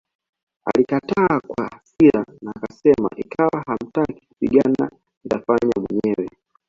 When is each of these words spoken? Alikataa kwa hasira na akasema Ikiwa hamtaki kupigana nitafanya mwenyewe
Alikataa 0.65 1.39
kwa 1.47 1.65
hasira 1.67 2.25
na 2.41 2.51
akasema 2.55 3.09
Ikiwa 3.17 3.63
hamtaki 3.67 4.27
kupigana 4.27 4.91
nitafanya 5.23 5.73
mwenyewe 5.81 6.29